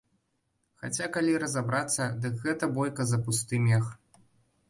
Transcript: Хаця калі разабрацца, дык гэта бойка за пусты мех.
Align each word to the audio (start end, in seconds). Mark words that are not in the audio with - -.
Хаця 0.83 1.07
калі 1.17 1.33
разабрацца, 1.43 2.07
дык 2.23 2.41
гэта 2.45 2.69
бойка 2.79 3.01
за 3.09 3.17
пусты 3.27 3.55
мех. 3.67 3.85